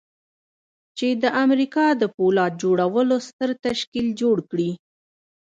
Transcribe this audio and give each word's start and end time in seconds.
چې 0.97 1.07
د 1.21 1.23
امريکا 1.43 1.85
د 2.01 2.03
پولاد 2.15 2.53
جوړولو 2.63 3.15
ستر 3.27 3.49
تشکيل 3.65 4.07
جوړ 4.21 4.37
کړي. 4.51 4.69